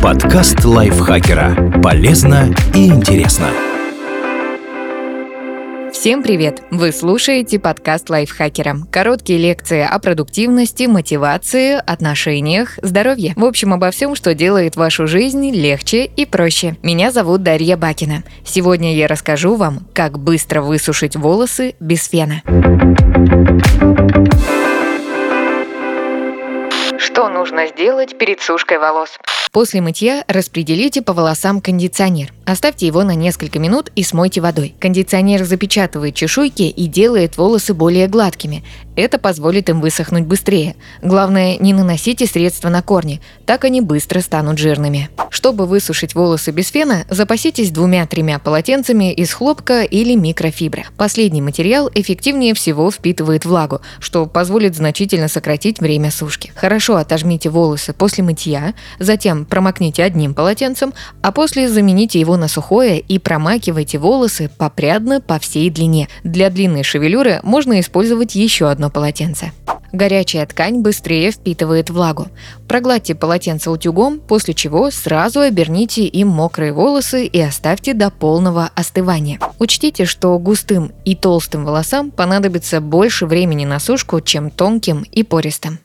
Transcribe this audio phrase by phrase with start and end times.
[0.00, 1.80] Подкаст лайфхакера.
[1.82, 3.48] Полезно и интересно.
[5.92, 6.62] Всем привет!
[6.70, 8.76] Вы слушаете подкаст лайфхакера.
[8.92, 13.32] Короткие лекции о продуктивности, мотивации, отношениях, здоровье.
[13.34, 16.76] В общем, обо всем, что делает вашу жизнь легче и проще.
[16.84, 18.22] Меня зовут Дарья Бакина.
[18.44, 22.42] Сегодня я расскажу вам, как быстро высушить волосы без фена.
[26.96, 29.18] Что нужно сделать перед сушкой волос?
[29.52, 32.32] После мытья распределите по волосам кондиционер.
[32.48, 34.74] Оставьте его на несколько минут и смойте водой.
[34.80, 38.64] Кондиционер запечатывает чешуйки и делает волосы более гладкими.
[38.96, 40.74] Это позволит им высохнуть быстрее.
[41.02, 45.10] Главное, не наносите средства на корни, так они быстро станут жирными.
[45.28, 50.86] Чтобы высушить волосы без фена, запаситесь двумя-тремя полотенцами из хлопка или микрофибры.
[50.96, 56.50] Последний материал эффективнее всего впитывает влагу, что позволит значительно сократить время сушки.
[56.56, 62.98] Хорошо отожмите волосы после мытья, затем промокните одним полотенцем, а после замените его на сухое
[62.98, 66.08] и промакивайте волосы попрядно по всей длине.
[66.24, 69.52] Для длинной шевелюры можно использовать еще одно полотенце.
[69.92, 72.28] Горячая ткань быстрее впитывает влагу.
[72.66, 79.40] Прогладьте полотенце утюгом, после чего сразу оберните им мокрые волосы и оставьте до полного остывания.
[79.58, 85.78] Учтите, что густым и толстым волосам понадобится больше времени на сушку, чем тонким и пористым.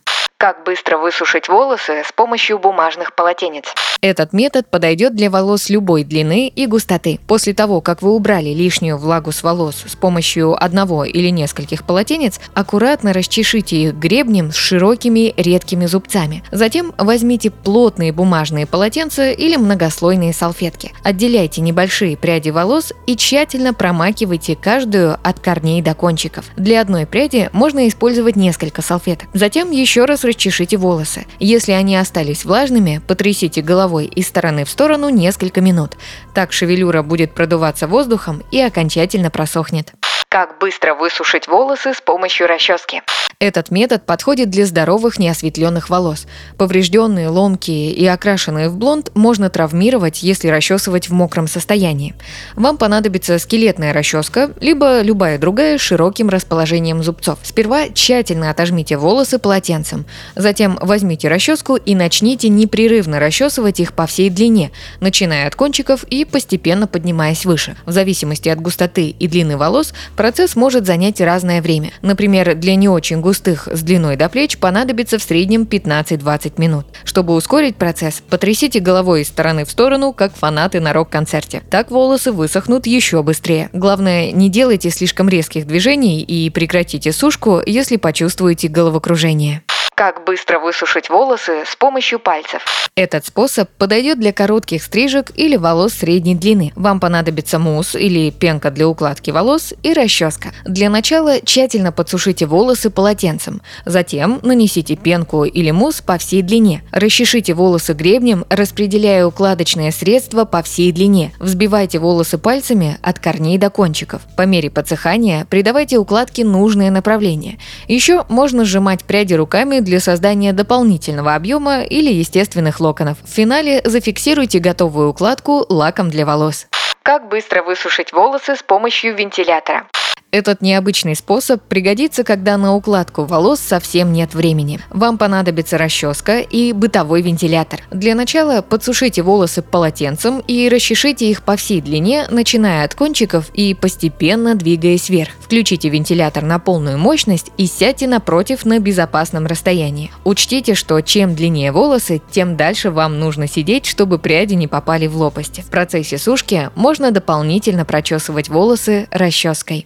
[0.44, 3.64] Как быстро высушить волосы с помощью бумажных полотенец?
[4.02, 7.22] Этот метод подойдет для волос любой длины и густоты.
[7.26, 12.42] После того, как вы убрали лишнюю влагу с волос с помощью одного или нескольких полотенец,
[12.54, 16.44] аккуратно расчешите их гребнем с широкими редкими зубцами.
[16.52, 20.92] Затем возьмите плотные бумажные полотенца или многослойные салфетки.
[21.06, 26.44] Отделяйте небольшие пряди волос и тщательно промакивайте каждую от корней до кончиков.
[26.58, 29.30] Для одной пряди можно использовать несколько салфеток.
[29.34, 31.26] Затем еще раз расчешите волосы.
[31.40, 35.92] Если они остались влажными, потрясите головой из стороны в сторону несколько минут.
[36.34, 39.94] Так шевелюра будет продуваться воздухом и окончательно просохнет.
[40.34, 43.04] Как быстро высушить волосы с помощью расчески?
[43.38, 46.26] Этот метод подходит для здоровых неосветленных волос.
[46.58, 52.16] Поврежденные, ломкие и окрашенные в блонд можно травмировать, если расчесывать в мокром состоянии.
[52.56, 57.38] Вам понадобится скелетная расческа, либо любая другая с широким расположением зубцов.
[57.44, 60.06] Сперва тщательно отожмите волосы полотенцем.
[60.36, 66.26] Затем возьмите расческу и начните непрерывно расчесывать их по всей длине, начиная от кончиков и
[66.26, 67.76] постепенно поднимаясь выше.
[67.86, 71.92] В зависимости от густоты и длины волос процесс может занять разное время.
[72.02, 76.86] Например, для не очень густых с длиной до плеч понадобится в среднем 15-20 минут.
[77.04, 81.62] Чтобы ускорить процесс, потрясите головой из стороны в сторону, как фанаты на рок-концерте.
[81.70, 83.70] Так волосы высохнут еще быстрее.
[83.74, 89.62] Главное, не делайте слишком резких движений и прекратите сушку, если почувствуете головокружение.
[89.96, 92.90] Как быстро высушить волосы с помощью пальцев.
[92.96, 96.72] Этот способ подойдет для коротких стрижек или волос средней длины.
[96.76, 100.52] Вам понадобится мусс или пенка для укладки волос и расческа.
[100.66, 103.62] Для начала тщательно подсушите волосы полотенцем.
[103.86, 106.84] Затем нанесите пенку или мусс по всей длине.
[106.92, 111.34] Расчешите волосы гребнем, распределяя укладочное средство по всей длине.
[111.40, 114.22] Взбивайте волосы пальцами от корней до кончиков.
[114.38, 117.60] По мере подсыхания придавайте укладке нужное направление.
[117.88, 123.18] Еще можно сжимать пряди руками для создания дополнительного объема или естественных локонов.
[123.24, 126.68] В финале зафиксируйте готовую укладку лаком для волос.
[127.04, 129.88] Как быстро высушить волосы с помощью вентилятора?
[130.34, 134.80] Этот необычный способ пригодится, когда на укладку волос совсем нет времени.
[134.90, 137.82] Вам понадобится расческа и бытовой вентилятор.
[137.92, 143.76] Для начала подсушите волосы полотенцем и расчешите их по всей длине, начиная от кончиков и
[143.76, 145.30] постепенно двигаясь вверх.
[145.40, 150.10] Включите вентилятор на полную мощность и сядьте напротив на безопасном расстоянии.
[150.24, 155.16] Учтите, что чем длиннее волосы, тем дальше вам нужно сидеть, чтобы пряди не попали в
[155.16, 155.62] лопасти.
[155.62, 159.86] В процессе сушки можно дополнительно прочесывать волосы расческой.